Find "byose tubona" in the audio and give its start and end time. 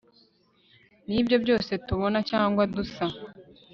1.43-2.19